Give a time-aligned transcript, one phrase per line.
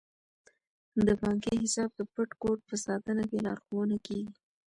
[1.05, 4.33] د بانکي حساب د پټ کوډ په ساتنه کې لارښوونه کیږي.